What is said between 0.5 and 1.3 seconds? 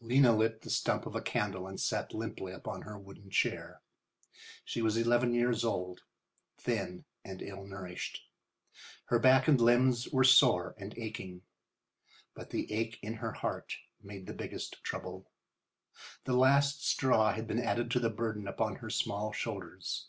the stump of a